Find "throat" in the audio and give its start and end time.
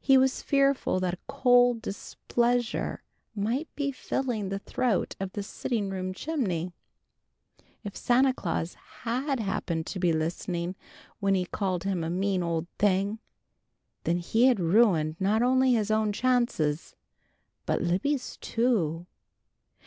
4.58-5.14